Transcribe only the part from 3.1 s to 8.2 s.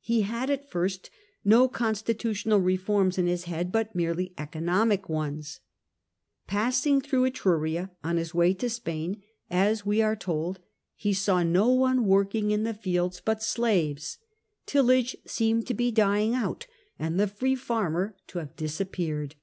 in his head, but mere]y"economic ones. Passing through Etruria on